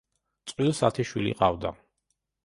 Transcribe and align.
წყვილს 0.51 0.79
ათი 0.87 1.05
შვილი 1.09 1.33
ჰყავდა. 1.35 1.73